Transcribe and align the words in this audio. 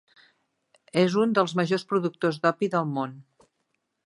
És 1.01 1.17
un 1.25 1.35
dels 1.39 1.53
majors 1.61 1.87
productors 1.93 2.43
d'opi 2.47 2.75
del 2.77 2.93
món. 2.97 3.15